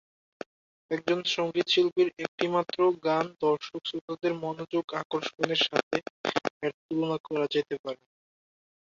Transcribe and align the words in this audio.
একজন 0.91 1.19
সঙ্গীত 1.33 1.67
শিল্পীর 1.67 2.09
একটিমাত্র 2.19 2.77
গান 3.03 3.25
দর্শক-শ্রোতাদের 3.41 4.33
মনোযোগ 4.43 4.85
আকর্ষণের 5.01 5.61
সাথে 5.67 5.97
এর 6.63 6.71
তুলনা 6.81 7.17
করা 7.27 7.45
যেতে 7.55 7.75
পারে। 7.83 8.01